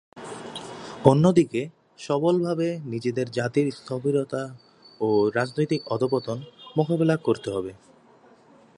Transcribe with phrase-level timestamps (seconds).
[1.05, 1.61] অন্যদিকে,
[1.99, 4.43] সবলভাবে নিজেদের জাতির স্থবিরতা
[5.01, 6.37] ও রাজনৈতিক অধঃপতন
[6.77, 7.71] মোকাবিলা করতে হবে।